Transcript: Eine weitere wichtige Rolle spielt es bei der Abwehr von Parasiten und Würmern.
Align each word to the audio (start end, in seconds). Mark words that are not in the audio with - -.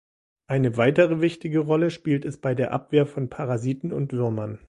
Eine 0.47 0.77
weitere 0.77 1.21
wichtige 1.21 1.59
Rolle 1.59 1.91
spielt 1.91 2.25
es 2.25 2.41
bei 2.41 2.55
der 2.55 2.71
Abwehr 2.71 3.05
von 3.05 3.29
Parasiten 3.29 3.93
und 3.93 4.13
Würmern. 4.13 4.59